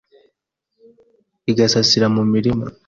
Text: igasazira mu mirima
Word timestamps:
igasazira 1.51 2.07
mu 2.15 2.21
mirima 2.31 2.65